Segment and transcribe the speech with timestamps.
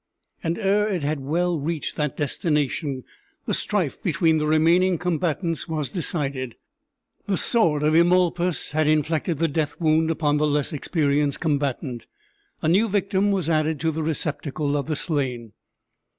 [0.43, 3.03] And ere it had well reached that destination
[3.45, 6.55] the strife between the remaining combatants was decided.
[7.27, 12.07] The sword of Eumolpus had inflicted the death wound upon the less experienced combatant.
[12.63, 15.53] A new victim was added to the receptacle of the slain.